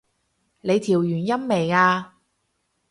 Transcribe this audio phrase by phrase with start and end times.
[0.61, 2.17] 你調完音未啊？